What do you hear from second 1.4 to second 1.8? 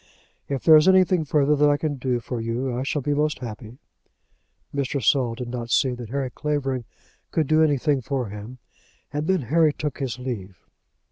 that I